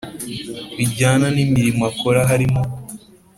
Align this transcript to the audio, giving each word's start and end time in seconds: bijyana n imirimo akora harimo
bijyana 0.77 1.27
n 1.35 1.37
imirimo 1.45 1.83
akora 1.91 2.19
harimo 2.29 2.61